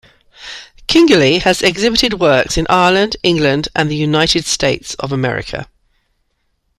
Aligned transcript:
Kingerlee 0.87 1.37
has 1.43 1.61
exhibited 1.61 2.15
works 2.19 2.57
in 2.57 2.65
Ireland, 2.71 3.17
England 3.21 3.67
and 3.75 3.87
The 3.87 3.95
United 3.95 4.45
States 4.45 4.95
of 4.95 5.11
America. 5.11 5.67